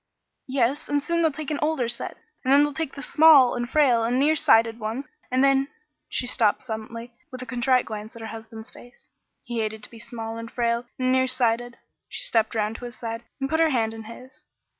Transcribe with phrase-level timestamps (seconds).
[0.47, 3.69] "Yes, and soon they'll take an older set, and then they'll take the small and
[3.69, 5.67] frail and near sighted ones, and then"
[6.09, 9.09] She stopped suddenly, with a contrite glance at her husband's face.
[9.43, 11.77] He hated to be small and frail and near sighted.
[12.09, 14.41] She stepped round to his side and put her hand in his.